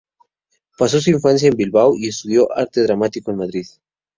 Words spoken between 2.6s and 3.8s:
Dramático en Madrid.